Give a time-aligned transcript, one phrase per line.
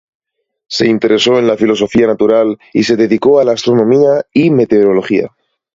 [0.67, 5.29] Se interesó en la filosofía natural, y se dedicó a la astronomía y meteorología.